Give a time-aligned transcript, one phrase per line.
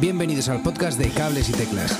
[0.00, 1.96] Bienvenidos al podcast de Cables y Teclas.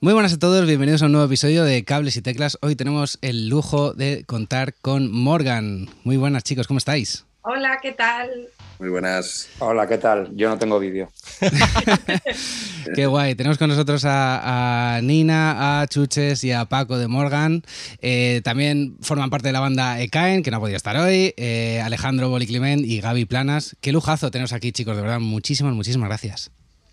[0.00, 2.58] Muy buenas a todos, bienvenidos a un nuevo episodio de Cables y Teclas.
[2.62, 5.88] Hoy tenemos el lujo de contar con Morgan.
[6.04, 7.26] Muy buenas chicos, ¿cómo estáis?
[7.42, 8.30] Hola, ¿qué tal?
[8.78, 9.48] Muy buenas.
[9.58, 10.30] Hola, ¿qué tal?
[10.36, 11.10] Yo no tengo vídeo.
[12.94, 13.34] Qué guay.
[13.34, 17.62] Tenemos con nosotros a, Nina, a Chuches y a Paco de Morgan.
[18.02, 21.32] Eh, también forman parte de la banda Ekaen, que no ha podido estar hoy.
[21.38, 23.76] Eh, Alejandro Bolicliment y Gaby Planas.
[23.80, 24.94] Qué lujazo tenemos aquí, chicos.
[24.94, 26.50] De verdad, muchísimas, muchísimas gracias.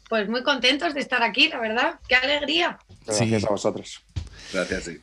[0.07, 1.99] Pues muy contentos de estar aquí, la verdad.
[2.07, 2.79] Qué alegría.
[3.05, 4.01] Gracias a vosotros.
[4.53, 5.01] Gracias, sí.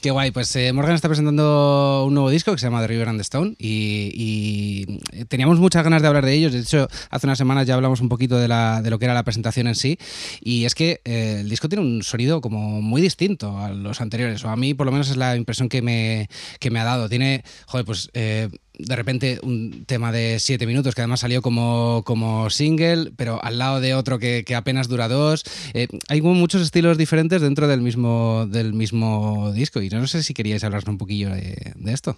[0.00, 3.10] Qué guay, pues eh, Morgan está presentando un nuevo disco que se llama The River
[3.10, 4.86] and the Stone y,
[5.28, 6.52] teníamos muchas ganas de hablar de ellos.
[6.54, 9.66] De hecho, hace unas semanas ya hablamos un poquito de, lo que era la presentación
[9.66, 9.98] en sí
[10.40, 14.42] y es que eh, el disco tiene un sonido como muy distinto a los anteriores,
[14.42, 17.10] o a mí por lo menos es la impresión que me, que me ha dado.
[17.10, 18.08] Tiene, joder, pues...
[18.14, 18.48] Eh,
[18.82, 23.58] de repente un tema de siete minutos que además salió como, como single, pero al
[23.58, 25.44] lado de otro que, apenas dura dos.
[25.74, 30.34] Eh, hay muchos estilos diferentes dentro del mismo, del mismo disco y no sé si
[30.34, 32.16] queríais hablarnos un poquillo de, esto.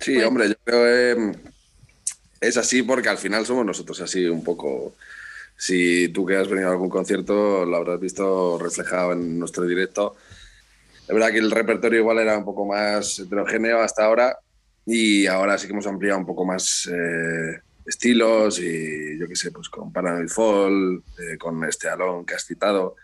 [0.00, 1.38] Sí, pues hombre, yo creo que
[2.40, 4.94] es así porque al final somos nosotros así un poco.
[5.56, 10.16] Si tú que has venido a algún concierto lo habrás visto reflejado en nuestro directo.
[11.08, 14.38] Es verdad que el repertorio igual era un poco más heterogéneo hasta ahora,
[14.86, 19.50] y ahora sí que hemos ampliado un poco más eh, estilos y yo qué sé,
[19.50, 22.94] pues con Paranoid Fall, eh, con este Alon que has citado,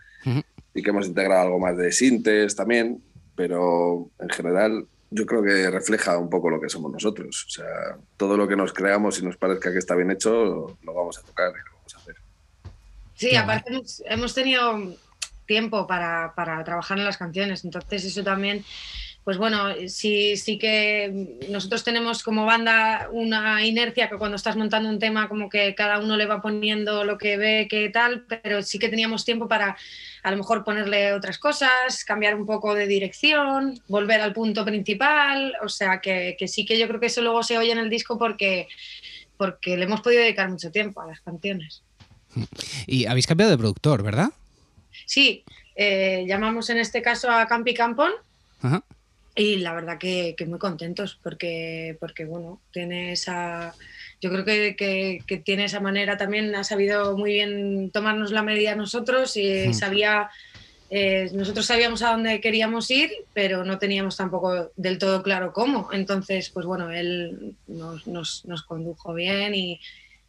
[0.73, 3.03] y que hemos integrado algo más de sintes también,
[3.35, 7.45] pero en general yo creo que refleja un poco lo que somos nosotros.
[7.47, 10.93] O sea, todo lo que nos creamos y nos parezca que está bien hecho, lo
[10.93, 12.15] vamos a tocar y lo vamos a hacer.
[13.15, 14.95] Sí, aparte hemos, tenido
[15.45, 18.65] tiempo para, para trabajar en las canciones, entonces eso también
[19.23, 24.89] pues bueno, sí, sí que nosotros tenemos como banda una inercia que cuando estás montando
[24.89, 28.61] un tema como que cada uno le va poniendo lo que ve, que tal, pero
[28.61, 29.77] sí que teníamos tiempo para
[30.23, 35.53] a lo mejor ponerle otras cosas, cambiar un poco de dirección, volver al punto principal,
[35.63, 38.19] o sea que, sí que yo creo que eso luego se oye en el disco
[38.19, 38.67] porque,
[39.37, 41.81] porque le hemos podido dedicar mucho tiempo a las canciones.
[42.87, 44.31] Y habéis cambiado de productor, ¿verdad?
[45.05, 45.45] Sí,
[45.75, 48.11] eh, llamamos en este caso a Campi Campón.
[48.61, 48.83] Ajá
[49.35, 53.73] y la verdad que, muy contentos porque, porque, bueno, tiene esa...
[54.21, 59.35] Yo creo que, tiene esa manera también, ha sabido muy bien tomarnos la medida nosotros
[59.37, 60.29] y sabía...
[60.95, 65.89] Eh, nosotros sabíamos a dónde queríamos ir, pero no teníamos tampoco del todo claro cómo.
[65.91, 69.81] Entonces, pues bueno, él nos, nos, condujo bien y,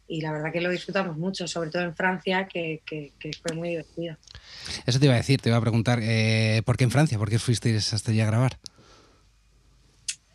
[0.07, 2.81] y, la verdad que lo disfrutamos mucho, sobre todo en Francia, que,
[3.43, 4.17] fue muy divertido.
[4.87, 7.19] Eso te iba a decir, te iba a preguntar, eh, ¿por qué en Francia?
[7.19, 8.57] ¿Por qué fuisteis hasta allí a grabar?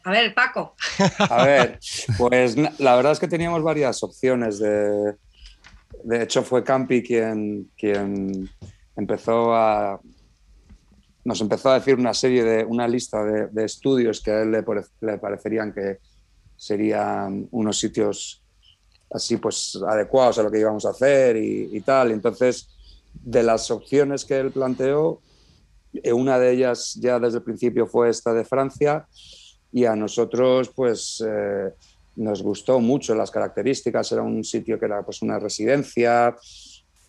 [0.05, 0.75] A ver, Paco.
[1.19, 1.79] A ver,
[2.19, 4.59] pues la verdad es que teníamos varias opciones.
[4.59, 5.15] De,
[6.05, 8.49] de hecho, fue Campi quien, quien
[8.97, 10.01] empezó a.
[11.23, 12.65] Nos empezó a decir una serie de.
[12.65, 15.99] una lista de, estudios que a él le, parecerían que
[16.57, 18.43] serían unos sitios
[19.13, 22.11] así pues adecuados a lo que íbamos a hacer y, y tal.
[22.11, 22.69] Entonces,
[23.13, 25.21] de las opciones que él planteó,
[25.93, 29.07] eh, una de ellas ya desde el principio fue esta de Francia
[29.73, 31.73] y a nosotros pues eh,
[32.17, 36.37] nos gustó mucho las características, era un sitio que era pues una residencia,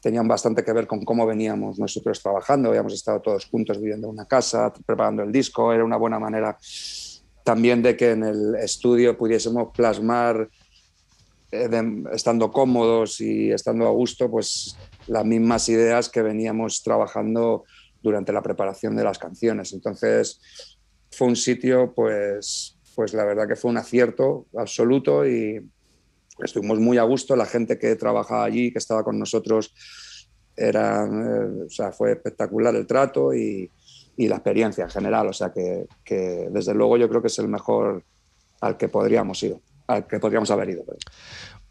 [0.01, 4.13] tenían bastante que ver con cómo veníamos nosotros trabajando, habíamos estado todos juntos viviendo en
[4.13, 6.57] una casa, preparando el disco, era una buena manera
[7.43, 10.49] también de que en el estudio pudiésemos plasmar,
[11.51, 11.69] eh,
[12.13, 14.77] estando cómodos y estando a gusto, pues
[15.07, 17.63] las mismas ideas que veníamos trabajando
[18.01, 19.73] durante la preparación de las canciones.
[19.73, 20.39] Entonces,
[21.21, 25.63] fue un sitio, pues, pues la verdad que fue un acierto absoluto y
[26.43, 27.35] estuvimos muy a gusto.
[27.35, 29.71] La gente que trabajaba allí, que estaba con nosotros,
[30.57, 33.69] era, eh, o sea, fue espectacular el trato y,
[34.17, 35.27] y, la experiencia en general.
[35.27, 38.03] O sea que, que, desde luego yo creo que es el mejor
[38.59, 40.85] al que podríamos ir, al que podríamos haber ido.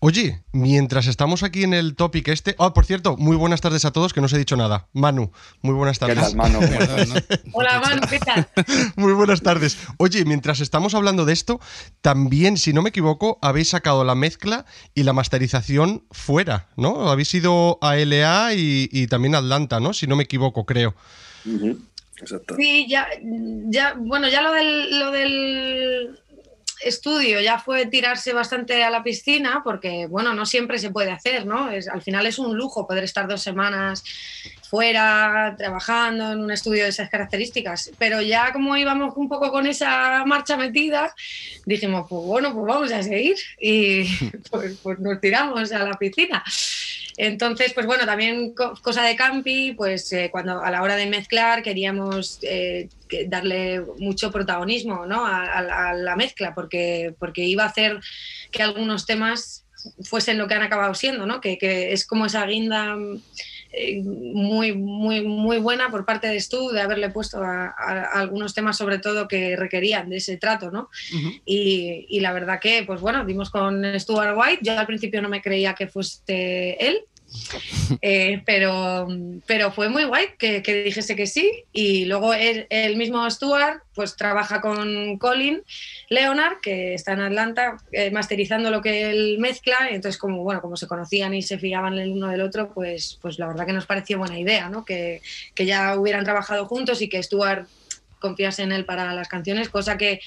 [0.02, 2.56] Oye, mientras estamos aquí en el topic este.
[2.58, 4.88] Ah, por cierto, muy buenas tardes a todos, que no os he dicho nada.
[4.94, 5.30] Manu,
[5.60, 6.16] muy buenas tardes.
[6.16, 6.58] ¿Qué tal, Manu?
[7.52, 8.48] Hola, Manu, ¿qué tal?
[8.96, 9.76] muy buenas tardes.
[9.98, 11.60] Oye, mientras estamos hablando de esto,
[12.00, 14.64] también, si no me equivoco, habéis sacado la mezcla
[14.94, 17.10] y la masterización fuera, ¿no?
[17.10, 19.92] Habéis ido a LA y, también a Atlanta, ¿no?
[19.92, 20.94] Si no me equivoco, creo.
[22.16, 22.56] Exacto.
[22.56, 23.06] Sí, ya,
[23.66, 26.20] ya, bueno, ya lo del, lo del
[26.84, 31.46] estudio ya fue tirarse bastante a la piscina, porque bueno, no siempre se puede hacer,
[31.46, 31.70] ¿no?
[31.70, 34.04] Es, al final es un lujo poder estar dos semanas
[34.70, 39.66] fuera trabajando en un estudio de esas características, pero ya como íbamos un poco con
[39.66, 41.12] esa marcha metida,
[41.66, 44.04] dijimos, pues bueno, pues vamos a seguir y
[44.50, 46.44] pues, pues nos tiramos a la piscina.
[47.22, 51.62] Entonces, pues bueno, también cosa de Campi, pues eh, cuando a la hora de mezclar
[51.62, 52.88] queríamos eh,
[53.26, 55.26] darle mucho protagonismo ¿no?
[55.26, 58.00] a, la mezcla, porque, porque iba a hacer
[58.50, 59.66] que algunos temas
[60.02, 61.42] fuesen lo que han acabado siendo, ¿no?
[61.42, 62.96] que, que es como esa guinda
[63.72, 67.68] eh, muy, muy, muy buena por parte de Stu de haberle puesto a,
[68.14, 70.88] algunos temas sobre todo que requerían de ese trato, ¿no?
[71.44, 75.28] y, y, la verdad que, pues bueno, dimos con Stuart White, yo al principio no
[75.28, 77.04] me creía que fuese él,
[78.02, 79.08] eh, pero,
[79.46, 81.64] pero fue muy guay que, dijese que sí.
[81.72, 85.62] Y luego el, mismo Stuart pues trabaja con Colin
[86.08, 89.90] Leonard, que está en Atlanta, eh, masterizando lo que él mezcla.
[89.90, 93.18] Y entonces, como bueno, como se conocían y se fiaban el uno del otro, pues,
[93.20, 94.84] pues la verdad que nos pareció buena idea, ¿no?
[94.84, 95.22] Que,
[95.54, 97.66] que ya hubieran trabajado juntos y que Stuart
[98.18, 100.20] confiase en él para las canciones, cosa que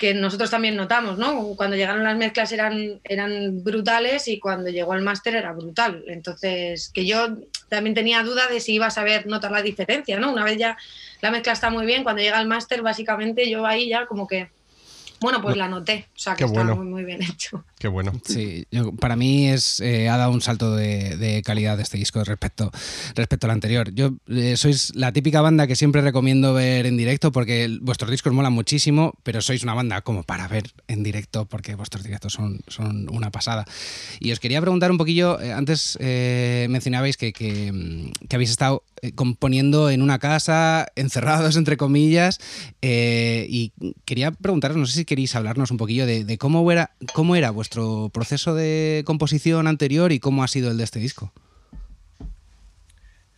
[0.00, 1.54] que nosotros también notamos, ¿no?
[1.56, 6.04] Cuando llegaron las mezclas eran, eran brutales y cuando llegó el máster era brutal.
[6.06, 7.36] Entonces, que yo
[7.68, 10.32] también tenía duda de si iba a saber notar la diferencia, ¿no?
[10.32, 10.78] Una vez ya
[11.20, 14.48] la mezcla está muy bien, cuando llega el máster, básicamente yo ahí ya como que
[15.20, 17.62] bueno, pues la noté, o sea que está muy, muy, bien hecho.
[17.80, 18.12] Qué bueno.
[18.26, 18.66] Sí,
[19.00, 22.70] para mí es, eh, ha dado un salto de, calidad este disco respecto,
[23.14, 23.90] respecto al anterior.
[23.94, 28.34] Yo eh, sois la típica banda que siempre recomiendo ver en directo porque vuestros discos
[28.34, 32.60] molan muchísimo, pero sois una banda como para ver en directo porque vuestros directos son,
[32.68, 33.64] son una pasada.
[34.18, 35.96] Y os quería preguntar un poquillo, eh, antes
[36.68, 38.84] mencionabais que, que, que, habéis estado
[39.14, 42.40] componiendo en una casa, encerrados entre comillas,
[42.82, 43.72] y
[44.04, 47.69] quería preguntaros, no sé si queréis hablarnos un poquillo de, cómo, era, cómo era vuestro
[48.12, 51.32] proceso de composición anterior y cómo ha sido el de este disco.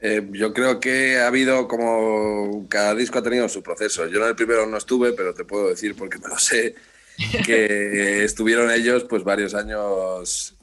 [0.01, 4.09] Eh, yo creo que ha habido como cada disco ha tenido su proceso.
[4.09, 6.75] Yo en el primero no estuve, pero te puedo decir porque me lo sé
[7.47, 10.57] que estuvieron ellos pues varios años.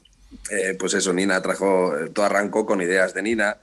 [0.50, 3.56] Eh, pues eso, Nina trajo, todo arrancó con ideas de Nina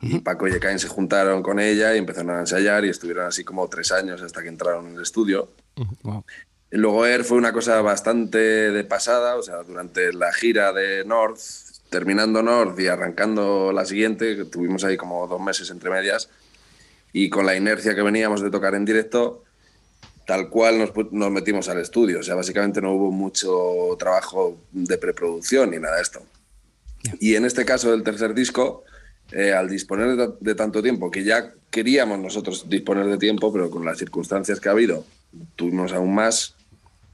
[0.00, 3.42] y Paco y Ekain se juntaron con ella y empezaron a ensayar y estuvieron así
[3.44, 5.48] como tres años hasta que entraron en el estudio.
[6.76, 11.38] Luego Air fue una cosa bastante de pasada, o sea, durante la gira de North,
[11.88, 16.28] terminando North y arrancando la siguiente, tuvimos ahí como dos meses entre medias,
[17.12, 19.44] y con la inercia que veníamos de tocar en directo,
[20.26, 25.70] tal cual nos, metimos al estudio, o sea, básicamente no hubo mucho trabajo de preproducción
[25.70, 26.22] ni nada de esto.
[27.20, 28.82] Y en este caso del tercer disco,
[29.30, 33.70] eh, al disponer de, de, tanto tiempo, que ya queríamos nosotros disponer de tiempo, pero
[33.70, 35.04] con las circunstancias que ha habido,
[35.54, 36.56] tuvimos aún más,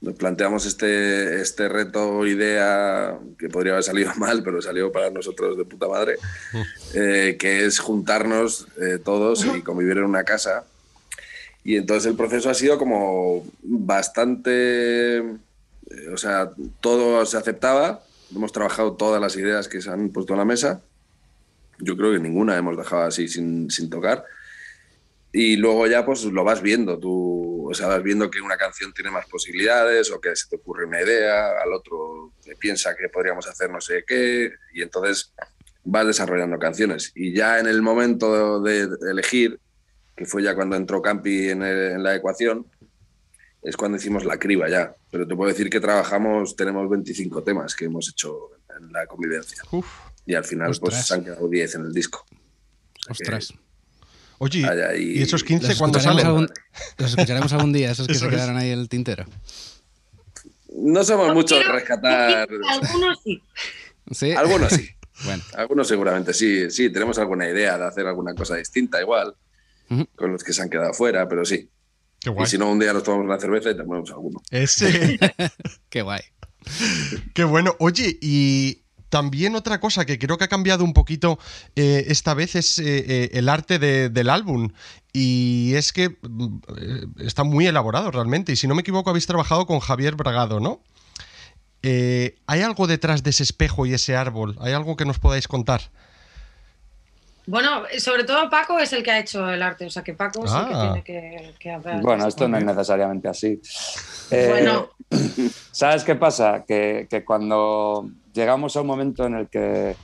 [0.01, 5.57] nos planteamos este, este reto, idea que podría haber salido mal, pero salió para nosotros
[5.57, 6.15] de puta madre,
[6.95, 10.65] eh, que es juntarnos eh, todos y convivir en una casa.
[11.63, 18.03] Y entonces el proceso ha sido como bastante, eh, o sea, todo se aceptaba,
[18.35, 20.81] hemos trabajado todas las ideas que se han puesto en la mesa,
[21.77, 24.23] yo creo que ninguna hemos dejado así sin, sin tocar.
[25.33, 28.93] Y luego ya pues lo vas viendo, tú, o sea, vas viendo que una canción
[28.93, 33.47] tiene más posibilidades o que se te ocurre una idea, al otro piensa que podríamos
[33.47, 35.33] hacer no sé qué, y entonces
[35.83, 37.11] vas desarrollando canciones.
[37.15, 39.59] Y ya en el momento de elegir,
[40.15, 42.67] que fue ya cuando entró Campi en, la ecuación,
[43.61, 44.95] es cuando hicimos la criba ya.
[45.09, 49.63] Pero te puedo decir que trabajamos, tenemos 25 temas que hemos hecho en la convivencia.
[50.25, 52.25] y al final pues se han quedado 10 en el disco.
[53.09, 53.53] Ostras.
[54.43, 54.65] Oye,
[54.97, 56.49] ¿y esos 15 cuándo salen?
[56.97, 59.23] los escucharemos algún día, esos que se quedaron ahí en el tintero.
[60.75, 62.49] No somos muchos rescatar.
[62.67, 63.39] Algunos sí.
[64.09, 64.31] ¿Sí?
[64.31, 64.89] Algunos sí.
[65.25, 65.43] bueno.
[65.53, 66.71] Algunos seguramente sí.
[66.71, 69.35] Sí, tenemos alguna idea de hacer alguna cosa distinta igual
[70.15, 71.69] con los que se han quedado fuera, pero sí.
[72.19, 72.47] Qué guay.
[72.47, 74.41] Y si no, un día nos tomamos una cerveza y tomamos alguno.
[74.49, 75.19] Ese.
[75.89, 76.21] Qué guay.
[77.35, 77.75] Qué bueno.
[77.77, 78.81] Oye, y
[79.11, 81.37] también otra cosa que creo que ha cambiado un poquito
[81.75, 84.69] eh, esta vez es eh, eh, el arte del álbum.
[85.13, 86.17] Y es que
[87.19, 88.53] está muy elaborado realmente.
[88.53, 90.81] Y si no me equivoco, habéis trabajado con Javier Bragado, ¿no?
[91.83, 94.57] ¿Hay algo detrás de ese espejo y ese árbol?
[94.61, 95.91] ¿Hay algo que nos podáis contar?
[97.47, 100.47] Bueno, sobre todo Paco es el que ha hecho el arte, o sea que Paco
[100.47, 100.93] sí que ah.
[101.03, 102.01] tiene que, hacer.
[102.01, 103.59] Bueno, esto no es necesariamente así.
[104.29, 104.89] bueno.
[105.71, 106.63] ¿Sabes qué pasa?
[106.67, 109.95] que, cuando llegamos a un momento en el que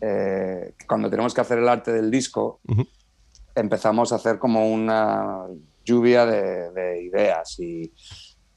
[0.00, 2.60] eh, cuando tenemos que hacer el arte del disco,
[3.54, 5.46] empezamos a hacer como una
[5.84, 7.92] lluvia de, ideas y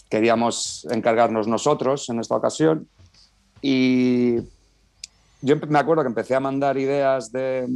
[0.10, 2.88] queríamos encargarnos nosotros en esta ocasión.
[3.62, 4.38] Y
[5.44, 7.68] yo me acuerdo que empecé a mandar ideas de,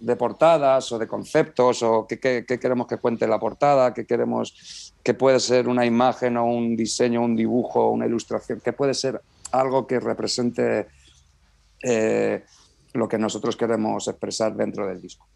[0.00, 5.14] de portadas o de conceptos o qué, queremos que cuente la portada, qué queremos que
[5.14, 9.20] puede ser una imagen o un diseño, un dibujo, una ilustración, que puede ser
[9.52, 10.88] algo que represente
[11.82, 12.44] eh,
[12.92, 15.26] lo que nosotros queremos expresar dentro del disco.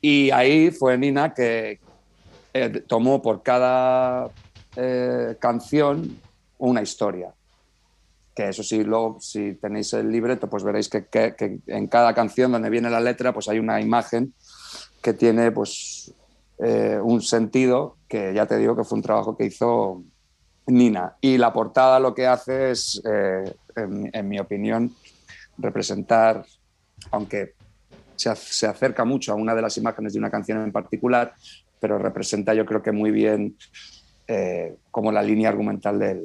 [0.00, 1.78] Y ahí fue Nina que
[2.54, 4.30] eh, tomó por cada
[4.76, 6.20] eh, canción
[6.58, 7.34] una historia.
[8.34, 11.06] Que eso sí, luego si tenéis el libreto, pues veréis que,
[11.66, 14.34] en cada canción donde viene la letra, pues hay una imagen
[15.00, 16.12] que tiene pues
[16.58, 20.02] eh, un sentido que ya te digo que fue un trabajo que hizo
[20.66, 21.14] Nina.
[21.20, 24.94] Y la portada lo que hace es, eh, en, mi opinión,
[25.58, 26.44] representar,
[27.10, 27.54] aunque
[28.16, 31.34] se, se, acerca mucho a una de las imágenes de una canción en particular,
[31.78, 33.56] pero representa yo creo que muy bien
[34.26, 36.24] eh, como la línea argumental del,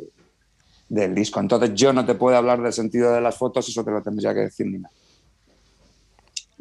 [0.89, 1.39] del, disco.
[1.39, 4.34] Entonces yo no te puedo hablar del sentido de las fotos, eso te lo tendría
[4.34, 4.89] que decir Nina.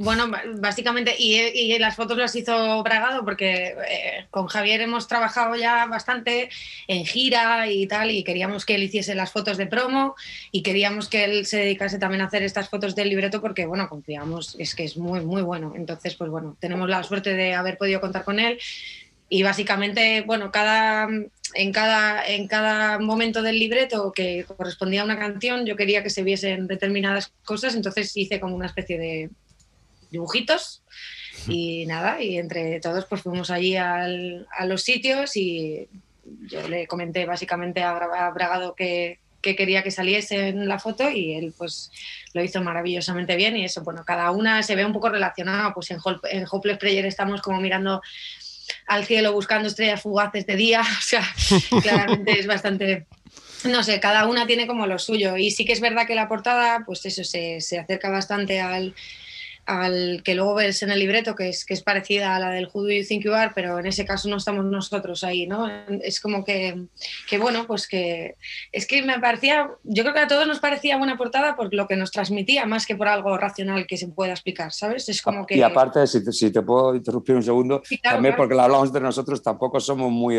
[0.00, 0.30] Bueno,
[0.61, 6.50] básicamente, y, las fotos las hizo Bragado porque eh, con Javier hemos trabajado ya bastante
[6.87, 10.14] en gira y tal, y queríamos que él hiciese las fotos de promo
[10.52, 13.88] y queríamos que él se dedicase también a hacer estas fotos del libreto porque, bueno,
[13.88, 15.73] confiamos, es que es muy, muy bueno.
[15.75, 18.56] Entonces, pues bueno, tenemos la suerte de haber podido contar con él
[19.28, 21.08] y básicamente, bueno, cada,
[21.54, 26.11] en, cada, en cada momento del libreto que correspondía a una canción, yo quería que
[26.11, 29.30] se viesen determinadas cosas, entonces hice como una especie de
[30.11, 30.82] dibujitos
[31.47, 35.88] y nada, y entre todos pues fuimos allí al, a los sitios y
[36.47, 41.35] yo le comenté básicamente a, Bragado que, que quería que saliese en la foto y
[41.35, 41.90] él pues
[42.35, 45.90] lo hizo maravillosamente bien y eso, bueno, cada una se ve un poco relacionada, pues
[45.90, 45.99] en,
[46.30, 48.02] en Hopeless Prayer estamos como mirando
[48.87, 50.82] al cielo buscando estrellas fugaces de día.
[50.98, 51.25] O sea,
[51.82, 53.06] claramente es bastante
[53.64, 55.37] no sé, cada una tiene como lo suyo.
[55.37, 58.94] Y sí que es verdad que la portada, pues eso, se, se acerca bastante al,
[59.68, 62.70] al que luego ves en el libreto, que es, que es parecida a la del
[62.72, 65.68] Who Do You Think You Are, pero en ese caso no estamos nosotros ahí, ¿no?
[66.02, 66.87] Es como que,
[67.28, 68.37] que, bueno, pues que
[68.72, 71.87] es que me parecía, yo creo que a todos nos parecía buena portada por lo
[71.87, 75.06] que nos transmitía, más que por algo racional que se pueda explicar, ¿sabes?
[75.10, 75.58] Es como que...
[75.58, 79.00] Y aparte, si te, si te puedo interrumpir un segundo, también porque lo hablamos de
[79.00, 80.38] nosotros, tampoco somos muy...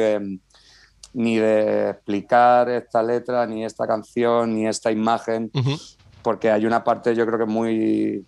[1.13, 5.51] ni de explicar esta letra, ni esta canción, ni esta imagen,
[6.24, 8.25] porque hay una parte yo creo que muy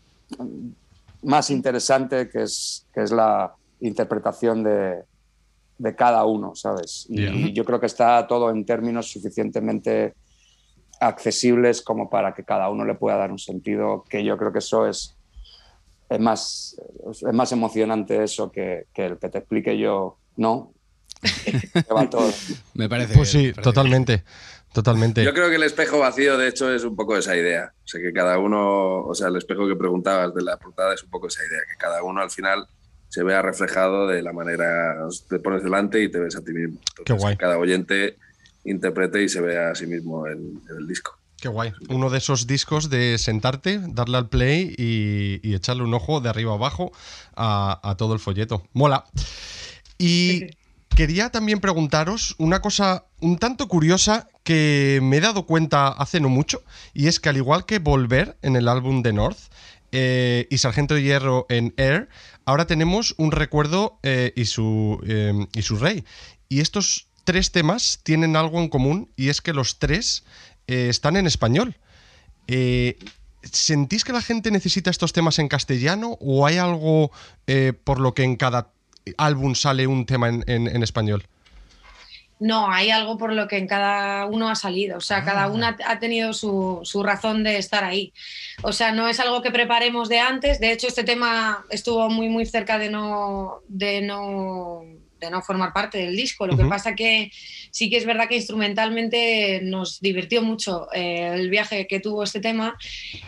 [1.24, 5.04] más interesante que es, que es la interpretación de,
[5.78, 7.08] de cada uno, ¿sabes?
[7.10, 10.14] Y, yo creo que está todo en términos suficientemente
[11.00, 14.60] accesibles como para que cada uno le pueda dar un sentido, que yo creo que
[14.60, 15.18] eso es,
[16.10, 20.74] es, más, es más emocionante eso que, que el que te explique yo, ¿no?
[22.74, 23.14] Me parece.
[23.16, 24.24] Pues sí, totalmente.
[24.74, 25.24] Totalmente.
[25.26, 27.74] Yo creo que el espejo vacío, de hecho, es un poco esa idea.
[27.84, 31.04] O sea, que cada uno, o sea, el espejo que preguntabas de la portada es
[31.04, 32.66] un poco esa idea, que cada uno al final
[33.10, 34.96] se vea reflejado de la manera,
[35.28, 36.80] te pones delante y te ves a ti mismo.
[37.04, 37.36] Qué guay.
[37.36, 38.18] cada oyente
[38.64, 41.18] interprete y se vea a sí mismo en, el disco.
[41.36, 41.74] Qué guay.
[41.90, 46.54] Uno de esos discos de sentarte, darle al play y, echarle un ojo de arriba
[46.54, 46.94] abajo
[47.36, 48.64] a, a todo el folleto.
[48.72, 49.04] Mola.
[49.98, 50.46] Y
[50.96, 56.30] quería también preguntaros una cosa un tanto curiosa que me he dado cuenta hace no
[56.30, 59.40] mucho, y es que al igual que Volver en el álbum de North
[59.92, 62.10] eh, y Sargento de Hierro en Air,
[62.46, 66.06] ahora tenemos un recuerdo eh, y, su, em, y su rey.
[66.50, 70.24] Y estos tres temas tienen algo en común, y es que los tres
[70.68, 71.78] eh, están en español.
[73.44, 77.12] ¿Sentís que la gente necesita estos temas en castellano o hay algo
[77.86, 78.74] por lo que en cada
[79.18, 81.24] álbum sale un tema en español?
[82.42, 85.48] No, hay algo por lo que en cada uno ha salido, o sea, cada ah.
[85.48, 88.14] uno ha tenido su, su, razón de estar ahí.
[88.64, 92.30] O sea, no es algo que preparemos de antes, de hecho este tema estuvo muy,
[92.30, 94.82] muy cerca de no, de no
[95.22, 96.48] de no formar parte del disco.
[96.48, 97.32] Lo que pasa que
[97.70, 102.42] sí que es verdad que instrumentalmente nos divirtió mucho eh, el viaje que tuvo este
[102.42, 102.76] tema.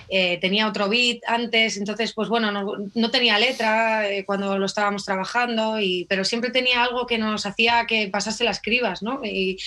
[0.09, 5.05] Eh, tenía otro beat antes, entonces, pues bueno, no, tenía letra eh, cuando lo estábamos
[5.05, 9.23] trabajando, y, pero siempre tenía algo que nos hacía que pasase las cribas, ¿no?
[9.23, 9.59] Y,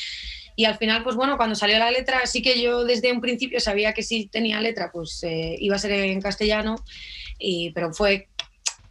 [0.57, 3.61] y al final, pues bueno, cuando salió la letra, sí que yo desde un principio
[3.61, 5.25] sabía que si tenía letra, pues
[5.59, 6.77] iba a ser en castellano,
[7.39, 8.29] y, pero fue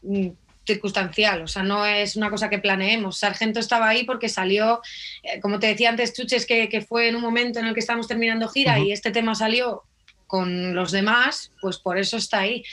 [0.04, 0.30] mm,
[0.66, 3.18] circunstancial, o sea, no es una cosa que planeemos.
[3.18, 4.82] Sargento estaba ahí porque salió,
[5.24, 7.80] eh, como te decía antes, Chuches, que, que, fue en un momento en el que
[7.80, 9.84] estábamos terminando gira y este tema salió
[10.28, 12.64] con los demás, pues por eso está ahí.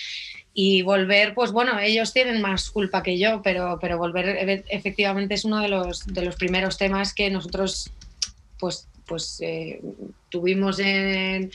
[0.55, 5.45] Y volver, pues bueno, ellos tienen más culpa que yo, pero, pero volver efectivamente es
[5.45, 7.91] uno de los, de los primeros temas que nosotros
[8.59, 9.83] pues pues eh,
[10.29, 11.51] tuvimos en,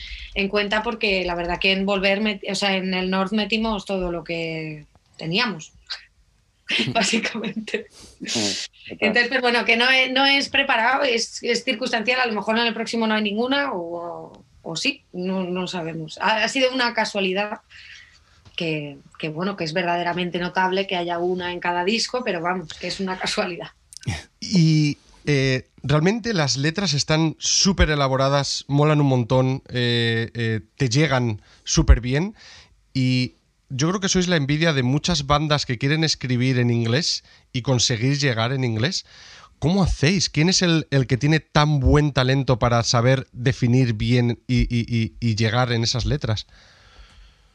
[0.48, 4.22] cuenta porque la verdad que en Volver, o sea, en el North metimos todo lo
[4.22, 5.72] que teníamos.
[6.92, 7.86] básicamente.
[8.88, 12.66] Entonces, pues bueno, que no es, no es preparado, es, circunstancial, a lo mejor en
[12.66, 14.44] el próximo no hay ninguna o,
[14.76, 16.18] sí, no, no sabemos.
[16.20, 17.60] Ha, sido una casualidad
[18.56, 18.98] que,
[19.32, 23.00] bueno, que es verdaderamente notable que haya una en cada disco, pero vamos, que es
[23.00, 23.68] una casualidad.
[24.40, 31.40] Y eh, realmente las letras están súper elaboradas, molan un montón, eh, eh, te llegan
[31.64, 32.34] súper bien
[32.92, 33.36] y
[33.68, 37.62] yo creo que sois la envidia de muchas bandas que quieren escribir en inglés y
[37.62, 39.04] conseguir llegar en inglés.
[39.58, 40.30] ¿Cómo hacéis?
[40.30, 45.82] ¿Quién es el, que tiene tan buen talento para saber definir bien y, llegar en
[45.82, 46.46] esas letras?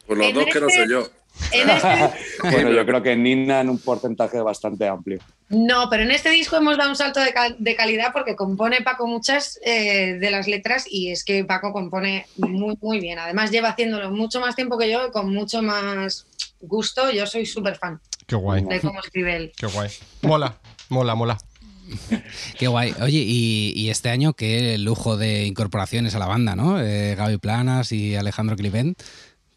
[0.05, 1.09] Pues los dos que no soy yo.
[1.51, 2.11] Este
[2.43, 5.19] bueno, yo creo que Nina en un porcentaje bastante amplio.
[5.49, 9.59] No, pero en este disco hemos dado un salto de, calidad porque compone Paco muchas
[9.63, 13.19] eh, de las letras y es que Paco compone muy, muy bien.
[13.19, 16.27] Además lleva haciéndolo mucho más tiempo que yo, con mucho más
[16.61, 17.11] gusto.
[17.11, 18.63] Yo soy súper fan Qué guay.
[18.63, 19.51] de cómo escribe él.
[19.55, 19.89] Qué guay.
[20.21, 20.57] Mola,
[20.89, 21.37] mola, mola.
[22.57, 22.93] Qué guay.
[23.01, 26.81] Oye, y, este año qué lujo de incorporaciones a la banda, ¿no?
[26.81, 28.99] Eh, Gaby Planas y Alejandro Clivent.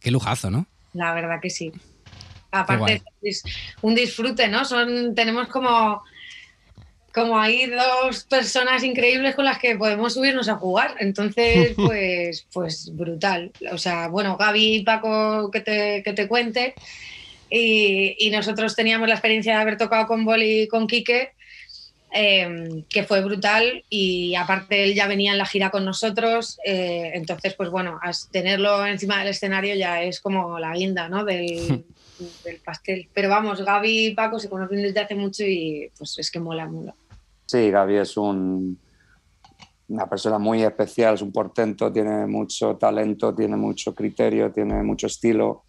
[0.01, 0.67] Qué lujazo, ¿no?
[0.97, 1.71] La verdad que sí.
[2.51, 3.43] Aparte, es
[3.83, 4.65] un disfrute, ¿no?
[4.65, 6.03] Son, tenemos como,
[7.13, 10.95] como ahí dos personas increíbles con las que podemos subirnos a jugar.
[11.01, 13.53] Entonces, pues, pues brutal.
[13.73, 16.75] O sea, bueno, Gaby y Paco, que te, que te cuente.
[17.51, 21.36] Y, y, nosotros teníamos la experiencia de haber tocado con Boli y con Quique,
[22.11, 23.85] em, que fue brutal.
[23.89, 26.59] Y aparte, él ya venía en la gira con nosotros.
[26.65, 27.99] Eh, entonces, pues bueno,
[28.31, 31.25] tenerlo encima del escenario ya es como la guinda, ¿no?
[31.25, 31.85] Del,
[32.45, 33.09] del pastel.
[33.13, 36.67] Pero vamos, Gaby y Paco se conocen desde hace mucho y pues es que mola,
[36.67, 36.95] mola.
[37.47, 38.79] Sí, Gaby es un,
[39.89, 45.07] una persona muy especial, es un portento, tiene mucho talento, tiene mucho criterio, tiene mucho
[45.07, 45.65] estilo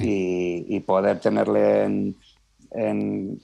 [0.00, 1.84] y, poder tenerle
[2.70, 3.40] en,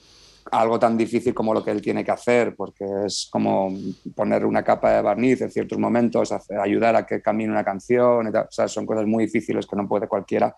[0.50, 3.70] algo tan difícil como lo que él tiene que hacer, porque es como
[4.14, 8.86] poner una capa de barniz en ciertos momentos, ayudar a que camine una canción, son
[8.86, 10.54] cosas muy difíciles que no puede cualquiera.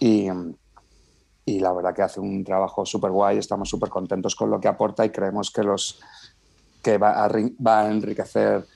[0.00, 0.28] Y,
[1.46, 4.68] y la verdad que hace un trabajo súper guay, estamos súper contentos con lo que
[4.68, 6.00] aporta y creemos que, los,
[6.82, 8.66] que va, a, va a enriquecer,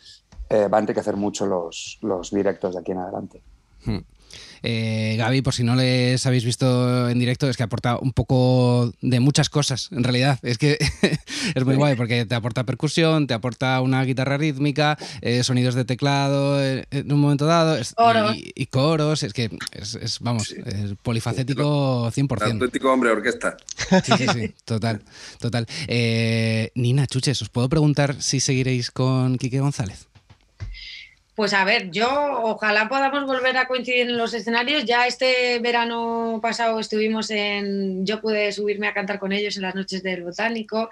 [0.49, 3.43] eh, va a enriquecer mucho los, los directos de aquí en adelante.
[3.85, 3.99] Hmm.
[4.63, 8.93] Eh, Gaby, por si no les habéis visto en directo, es que aporta un poco
[9.01, 10.39] de muchas cosas, en realidad.
[10.43, 10.79] Es que
[11.55, 15.85] es muy guay porque te aporta percusión, te aporta una guitarra rítmica, eh, sonidos de
[15.85, 17.79] teclado eh, en un momento dado
[18.35, 19.23] Y, coros.
[19.23, 22.53] Es que es, vamos, es polifacético 100%.
[22.53, 23.57] Auténtico hombre orquesta.
[24.05, 25.03] Sí, sí, sí, total,
[25.39, 25.67] total.
[26.75, 30.09] Nina, Chuches, ¿os puedo preguntar si seguiréis con Quique González?
[31.39, 32.09] Pues a ver, yo
[32.43, 34.85] ojalá podamos volver a coincidir en los escenarios.
[34.85, 39.77] Ya este verano pasado estuvimos en, yo pude subirme a cantar con ellos en las
[39.77, 40.91] noches del botánico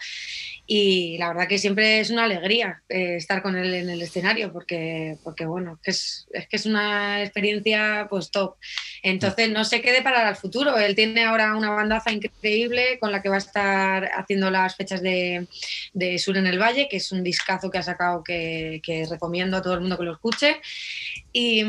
[0.64, 4.52] y la verdad que siempre es una alegría eh, estar con él en el escenario
[4.52, 8.54] porque, porque bueno, es, es, que es una experiencia pues top.
[9.02, 10.78] Entonces no se quede para el futuro.
[10.78, 15.02] Él tiene ahora una bandaza increíble con la que va a estar haciendo las fechas
[15.02, 15.48] de,
[15.92, 19.56] de Sur en el Valle, que es un discazo que ha sacado que, que recomiendo
[19.56, 20.35] a todo el mundo que lo escuche.
[21.32, 21.62] Y,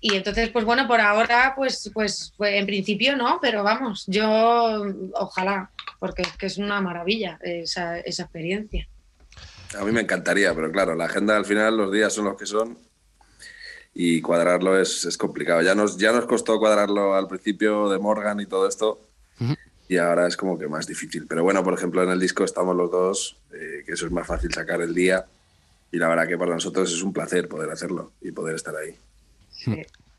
[0.00, 4.84] y entonces, pues bueno, por ahora, pues, pues, pues, en principio no, pero vamos, yo
[5.14, 8.88] ojalá, porque es que es una maravilla esa, esa experiencia.
[9.78, 12.46] A mí me encantaría, pero claro, la agenda al final, los días son los que
[12.46, 12.78] son
[13.98, 15.62] y cuadrarlo es, es complicado.
[15.62, 19.00] Ya nos, ya nos costó cuadrarlo al principio de Morgan y todo esto.
[19.88, 21.26] Y ahora es como que más difícil.
[21.26, 24.26] Pero bueno, por ejemplo, en el disco estamos los dos, eh, que eso es más
[24.26, 25.24] fácil sacar el día.
[25.92, 28.96] Y la verdad que para nosotros es un placer poder hacerlo y poder estar ahí.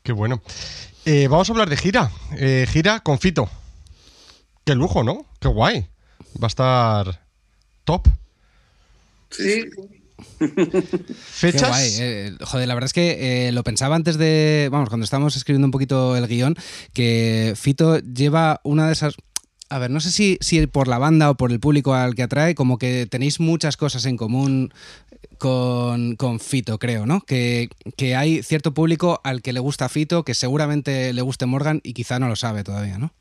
[0.02, 0.42] Qué bueno.
[1.04, 2.10] Eh, vamos a hablar de gira.
[2.36, 3.48] Eh, gira con Fito.
[4.64, 5.24] Qué lujo, ¿no?
[5.40, 5.86] Qué guay.
[6.42, 7.26] Va a estar
[7.84, 8.08] top.
[9.30, 9.64] Sí.
[11.14, 11.68] Fechas.
[11.68, 11.90] Guay.
[12.00, 14.68] Eh, joder, la verdad es que lo pensaba antes de.
[14.70, 16.56] Vamos, cuando estábamos escribiendo un poquito el guion,
[16.92, 19.14] que Fito lleva una de esas.
[19.70, 22.22] A ver, no sé si, si por la banda o por el público al que
[22.22, 24.72] atrae, como que tenéis muchas cosas en común
[25.38, 27.20] con, con Fito, creo, ¿no?
[27.20, 27.68] Que,
[28.16, 32.18] hay cierto público al que le gusta Fito, que seguramente le guste Morgan y quizá
[32.18, 33.12] no lo sabe todavía, ¿no?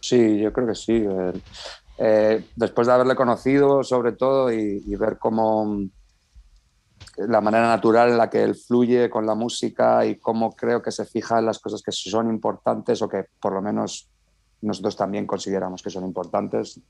[0.00, 1.04] Sí, yo creo que sí.
[1.98, 5.80] Eh, después de haberle conocido, sobre todo, y, ver cómo
[7.16, 10.90] la manera natural en la que él fluye con la música y cómo creo que
[10.90, 14.08] se fija en las cosas que son importantes o que por lo menos
[14.62, 16.80] nosotros también consideramos que son importantes.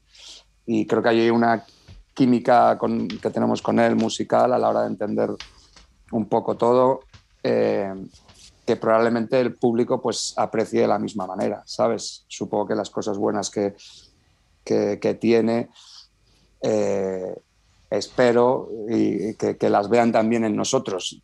[0.65, 1.65] Y creo que hay una
[2.15, 2.79] química
[3.21, 5.31] que tenemos con él, musical, a la hora de entender
[6.13, 7.01] un poco todo,
[7.43, 7.93] eh,
[8.67, 12.25] que probablemente el público pues aprecie de la misma manera, ¿sabes?
[12.29, 13.75] Supongo que las cosas buenas que,
[14.65, 15.71] que, tiene,
[16.63, 17.35] eh,
[17.91, 21.21] espero y que, las vean también en nosotros,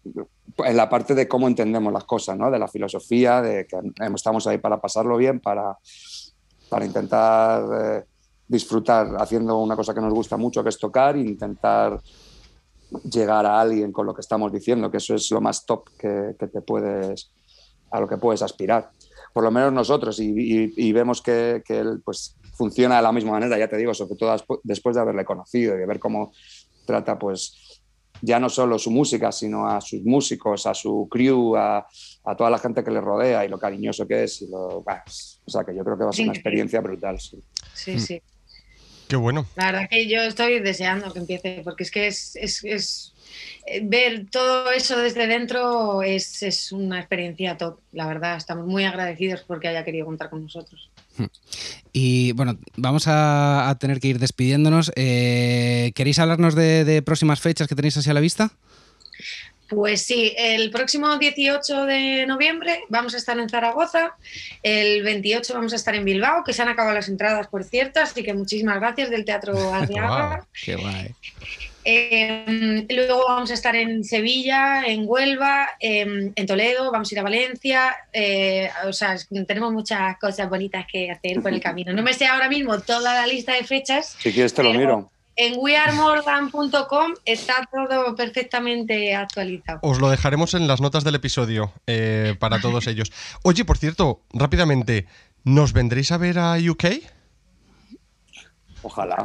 [0.58, 2.50] en la parte de cómo entendemos las cosas, ¿no?
[2.50, 3.78] De la filosofía, de que
[4.14, 5.78] estamos ahí para pasarlo bien, para,
[6.68, 8.04] para intentar eh,
[8.48, 12.00] disfrutar haciendo una cosa que nos gusta mucho, que es tocar, e intentar
[13.10, 16.34] llegar a alguien con lo que estamos diciendo, que eso es lo más top que,
[16.38, 17.30] te puedes,
[17.90, 18.90] a lo que puedes aspirar.
[19.34, 23.58] Por lo menos nosotros, y, vemos que, que, él pues, funciona de la misma manera,
[23.58, 24.34] ya te digo, sobre todo
[24.64, 26.32] después de haberle conocido y de ver cómo
[26.86, 27.82] trata, pues,
[28.22, 31.86] ya no solo su música, sino a sus músicos, a su crew, a,
[32.24, 34.42] a toda la gente que le rodea y lo cariñoso que es.
[34.42, 34.84] Y lo, o
[35.46, 37.20] sea, que yo creo que va a ser una experiencia brutal.
[37.20, 37.40] Sí,
[37.74, 38.00] sí.
[38.00, 38.22] sí.
[39.08, 39.46] Qué bueno.
[39.56, 43.14] La verdad que yo estoy deseando que empiece, porque es que es, es,
[43.66, 48.36] eh, ver todo eso desde dentro es, es, una experiencia top, la verdad.
[48.36, 50.90] Estamos muy agradecidos porque haya querido contar con nosotros.
[51.92, 54.92] Y bueno, vamos a, tener que ir despidiéndonos.
[54.94, 58.52] Eh, ¿Queréis hablarnos de, de próximas fechas que tenéis hacia la vista?
[59.68, 64.16] Pues sí, el próximo 18 de noviembre vamos a estar en Zaragoza,
[64.62, 68.00] el 28 vamos a estar en Bilbao, que se han acabado las entradas, por cierto,
[68.00, 70.46] así que muchísimas gracias del Teatro Arriaga.
[70.64, 71.14] qué guay.
[71.84, 77.18] Em, luego vamos a estar en Sevilla, en Huelva, em, en Toledo, vamos a ir
[77.20, 77.96] a Valencia.
[78.12, 81.92] Eh, o sea, tenemos muchas cosas bonitas que hacer por el camino.
[81.92, 84.16] No me sé ahora mismo toda la lista de fechas.
[84.18, 89.78] Si quieres te lo miro en wearemorgan.com está todo perfectamente actualizado.
[89.82, 93.12] Os lo dejaremos en las notas del episodio eh, para todos ellos.
[93.44, 95.06] Oye, por cierto, rápidamente,
[95.44, 96.84] ¿nos vendréis a ver a UK?
[98.82, 99.24] Ojalá.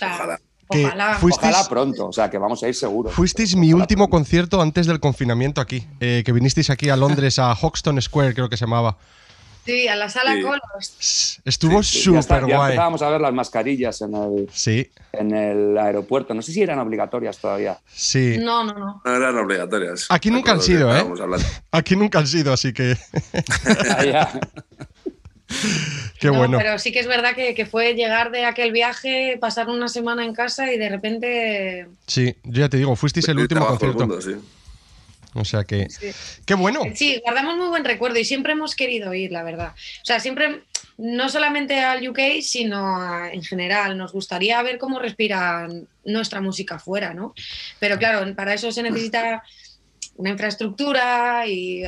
[0.00, 0.38] ojalá.
[0.68, 1.68] ojalá.
[1.68, 3.10] pronto, o sea, que vamos a ir seguro.
[3.10, 7.52] Fuisteis mi último concierto antes del confinamiento aquí, eh, que vinisteis aquí a Londres, a
[7.54, 8.98] Hoxton Square, creo que se llamaba.
[9.70, 11.40] Sí, a la sala Colos.
[11.44, 12.50] Estuvo súper guay.
[12.50, 14.90] Ya empezábamos a ver las mascarillas en el, sí.
[15.12, 16.34] en el aeropuerto.
[16.34, 17.78] No sé si eran obligatorias todavía.
[17.86, 18.36] Sí.
[18.40, 19.00] No, no, no.
[19.04, 20.06] No eran obligatorias.
[20.08, 21.06] Aquí nunca han sido, ¿eh?
[21.70, 22.96] Aquí nunca han sido, así que.
[26.18, 26.58] Qué bueno.
[26.58, 30.34] Pero sí que es verdad que, fue llegar de aquel viaje, pasar una semana en
[30.34, 31.86] casa y de repente.
[32.08, 34.20] Sí, yo ya te digo, fuisteis el último concierto.
[34.20, 34.34] sí.
[35.34, 35.86] O sea que,
[36.44, 36.82] qué bueno.
[36.94, 39.74] Sí, guardamos muy buen recuerdo y siempre hemos querido ir, la verdad.
[39.74, 40.62] O sea, siempre,
[40.98, 45.68] no solamente al UK, sino en general, nos gustaría ver cómo respira
[46.04, 47.34] nuestra música fuera, ¿no?
[47.78, 49.44] Pero claro, para eso se necesita
[50.16, 51.84] una infraestructura y,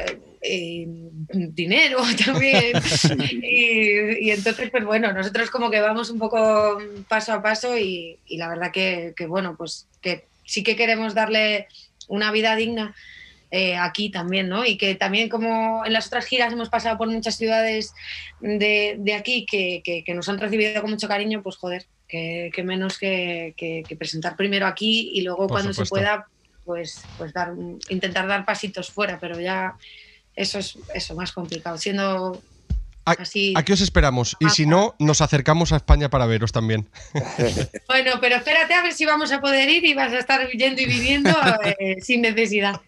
[1.25, 2.73] dinero también.
[3.43, 6.79] y, entonces, pues bueno, nosotros como que vamos un poco
[7.09, 11.67] paso a paso y, la verdad que, que, bueno, pues que sí que queremos darle
[12.09, 12.95] una vida digna
[13.55, 14.65] eh, aquí también, ¿no?
[14.65, 17.93] Y que también como en las otras giras hemos pasado por muchas ciudades
[18.41, 22.99] de, de aquí que, que, nos han recibido con mucho cariño, pues joder, que, menos
[22.99, 23.55] que,
[23.99, 26.27] presentar primero aquí y luego cuando se pueda,
[26.65, 27.53] pues, pues dar,
[27.91, 29.77] intentar dar pasitos fuera, pero ya
[30.35, 32.41] eso es eso más complicado, siendo
[33.05, 33.53] Así.
[33.57, 34.37] Aquí os esperamos.
[34.39, 36.89] Y si no, nos acercamos a España para veros también.
[37.89, 40.81] Bueno, pero espérate a ver si vamos a poder ir y vas a estar yendo
[40.81, 41.31] y viviendo
[41.79, 42.81] eh, sin necesidad.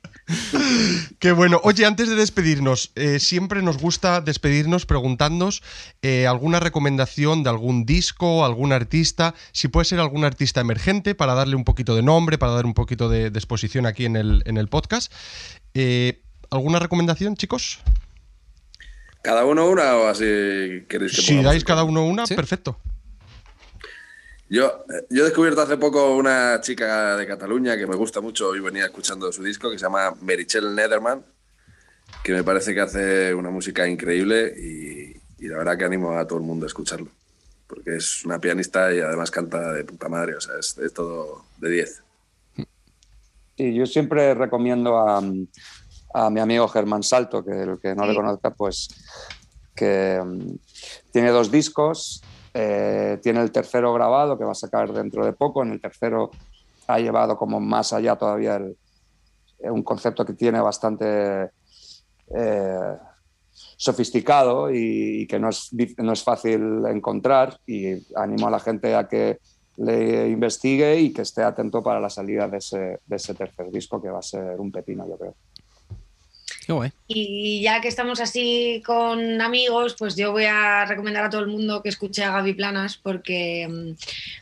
[1.18, 1.60] Qué bueno.
[1.64, 5.62] Oye, antes de despedirnos, eh, siempre nos gusta despedirnos preguntándonos
[6.02, 11.34] eh, alguna recomendación de algún disco, algún artista, si puede ser algún artista emergente para
[11.34, 14.56] darle un poquito de nombre, para dar un poquito de, exposición aquí en el, en
[14.56, 15.12] el podcast.
[15.74, 17.80] Eh, ¿Alguna recomendación, chicos?
[19.22, 22.78] ¿Cada uno una o así queréis que Si dais cada uno una, perfecto.
[24.54, 28.60] Yo, yo he descubierto hace poco una chica de Cataluña que me gusta mucho y
[28.60, 31.24] venía escuchando su disco que se llama Merichel Nederman,
[32.22, 36.38] que me parece que hace una música increíble y, la verdad que animo a todo
[36.38, 37.08] el mundo a escucharlo,
[37.66, 41.70] porque es una pianista y además canta de puta madre, o sea, es, todo de
[41.70, 42.02] 10.
[43.56, 45.20] Sí, yo siempre recomiendo a,
[46.14, 48.86] a mi amigo Germán Salto, que el que no le conozca, pues
[49.74, 50.54] que mm,
[51.10, 52.22] tiene dos discos
[52.54, 55.62] eh, tiene el tercero grabado que va a sacar dentro de poco.
[55.62, 56.30] En el tercero
[56.86, 58.60] ha llevado como más allá todavía
[59.60, 61.50] un concepto que tiene bastante
[62.34, 62.96] eh,
[63.76, 67.58] sofisticado y, que no es, no es fácil encontrar.
[67.66, 69.38] Y animo a la gente a que
[69.76, 74.00] le investigue y que esté atento para la salida de ese, de ese tercer disco
[74.00, 75.34] que va a ser un pepino, yo creo.
[77.06, 81.48] Y ya que estamos así con amigos, pues yo voy a recomendar a todo el
[81.48, 83.92] mundo que escuche a Gaby Planas porque, mm,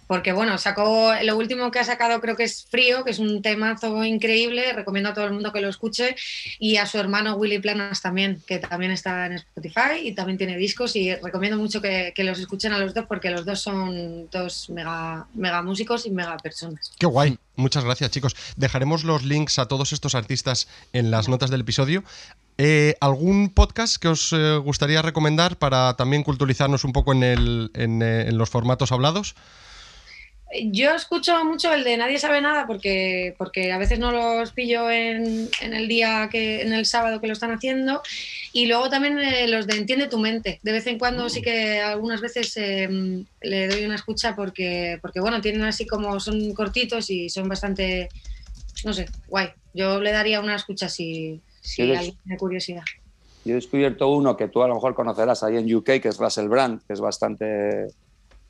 [0.07, 3.43] porque bueno, sacó lo último que ha sacado creo que es Frío, que es un
[3.43, 6.15] temazo increíble, recomiendo a todo el mundo que lo escuche
[6.59, 10.57] y a su hermano Willy Planas también, que también está en Spotify y también tiene
[10.57, 14.71] discos y recomiendo mucho que, los escuchen a los dos porque los dos son dos
[14.71, 16.93] mega, mega músicos y mega personas.
[16.99, 17.37] Qué guay.
[17.57, 18.35] Muchas gracias, chicos.
[18.57, 22.03] Dejaremos los links a todos estos artistas en las notas del episodio.
[22.59, 27.71] Eh, ¿Algún podcast que os eh, gustaría recomendar para también culturizarnos un poco en, el,
[27.75, 29.35] en, eh, en los formatos hablados?
[30.65, 34.91] Yo escucho mucho el de Nadie sabe nada porque, porque a veces no los pillo
[34.91, 38.03] en, el día que, en el sábado que lo están haciendo.
[38.53, 40.61] Y luego también eh, los de Entiende tu mente.
[40.63, 45.21] De vez en cuando sí que algunas veces em, le doy una escucha porque, porque
[45.21, 48.11] bueno, tienen así como son cortitos y son bastante,
[48.85, 49.49] no sé, guay.
[49.73, 52.85] Yo le daría una escucha si, si alguien tiene curiosidad.
[53.45, 56.19] Yo he descubierto uno que tú a lo mejor conocerás ahí en UK, que es
[56.19, 57.89] Russell Brand, que es bastante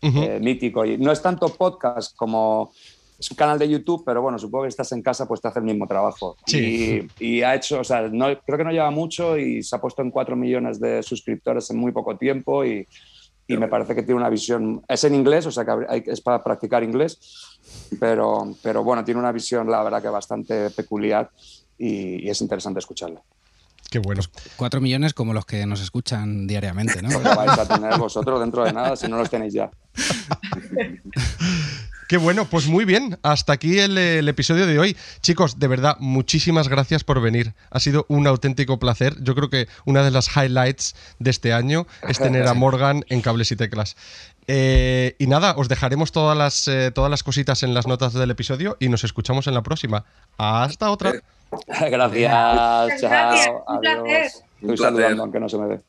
[0.02, 0.84] eh, mítico.
[0.84, 2.72] Y no es tanto podcast como
[3.18, 5.60] es un canal de YouTube, pero bueno, supongo que estás en casa, pues te hace
[5.60, 6.36] el mismo trabajo.
[6.46, 7.06] Sí.
[7.20, 10.02] Y, ha hecho, o sea, no, creo que no lleva mucho y se ha puesto
[10.02, 12.86] en 4 millones de suscriptores en muy poco tiempo y,
[13.46, 16.42] y me parece que tiene una visión, es en inglés, o sea que es para
[16.42, 17.60] practicar inglés,
[18.00, 21.30] pero, pero bueno, tiene una visión, la verdad, que bastante peculiar
[21.78, 23.22] y, y es interesante escucharla.
[23.90, 24.22] Qué bueno.
[24.32, 27.10] Pues cuatro millones como los que nos escuchan diariamente, ¿no?
[27.10, 29.70] Pues lo vais a tener vosotros dentro de nada si no los tenéis ya.
[32.12, 33.18] Qué bueno, pues muy bien.
[33.22, 33.96] Hasta aquí el,
[34.28, 34.98] episodio de hoy.
[35.22, 37.54] Chicos, de verdad, muchísimas gracias por venir.
[37.70, 39.14] Ha sido un auténtico placer.
[39.22, 43.22] Yo creo que una de las highlights de este año es tener a Morgan en
[43.22, 43.96] cables y teclas.
[44.46, 48.30] Eh, y nada, os dejaremos todas las, eh, todas las cositas en las notas del
[48.30, 50.04] episodio y nos escuchamos en la próxima.
[50.36, 51.14] Hasta otra.
[51.66, 53.64] Gracias, chao.
[53.68, 54.42] adiós.
[54.60, 55.80] Estoy saludando aunque no se me ve.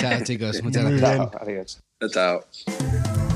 [0.00, 0.60] Chao, chicos.
[0.64, 1.30] Muchas gracias.
[1.40, 1.82] adiós.
[2.12, 3.35] Chao.